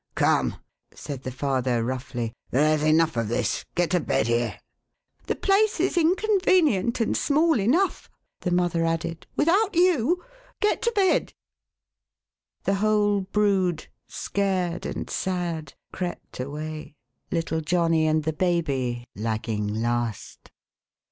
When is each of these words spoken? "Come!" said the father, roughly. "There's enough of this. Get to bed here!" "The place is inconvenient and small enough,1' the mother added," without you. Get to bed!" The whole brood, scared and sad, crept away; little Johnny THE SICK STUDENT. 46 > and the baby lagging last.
"Come!" 0.15 0.55
said 0.95 1.21
the 1.21 1.31
father, 1.31 1.83
roughly. 1.83 2.33
"There's 2.49 2.81
enough 2.81 3.15
of 3.17 3.27
this. 3.27 3.63
Get 3.75 3.91
to 3.91 3.99
bed 3.99 4.25
here!" 4.25 4.57
"The 5.27 5.35
place 5.35 5.79
is 5.79 5.95
inconvenient 5.95 6.99
and 6.99 7.15
small 7.15 7.59
enough,1' 7.59 8.09
the 8.39 8.49
mother 8.49 8.83
added," 8.83 9.27
without 9.37 9.75
you. 9.75 10.25
Get 10.59 10.81
to 10.81 10.91
bed!" 10.93 11.35
The 12.63 12.73
whole 12.81 13.21
brood, 13.31 13.89
scared 14.07 14.87
and 14.87 15.07
sad, 15.07 15.75
crept 15.91 16.39
away; 16.39 16.95
little 17.29 17.61
Johnny 17.61 18.07
THE 18.07 18.09
SICK 18.09 18.23
STUDENT. 18.23 18.39
46 18.39 18.43
> 18.45 18.45
and 18.47 18.63
the 18.63 18.75
baby 18.75 19.05
lagging 19.15 19.67
last. 19.67 20.51